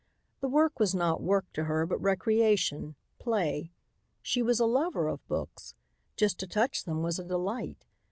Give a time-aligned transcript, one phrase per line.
[0.39, 3.69] The work was not work to her but recreation, play.
[4.23, 5.75] She was a lover of books.
[6.17, 7.85] Just to touch them was a delight.